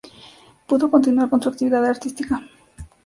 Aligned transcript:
Pudo 0.65 0.89
continuar 0.89 1.29
con 1.29 1.43
su 1.43 1.49
actividad 1.49 1.85
artística. 1.85 2.41